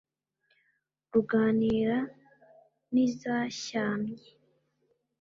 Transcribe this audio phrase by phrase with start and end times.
[1.11, 1.97] ruganira
[2.91, 4.25] n' izashyamye,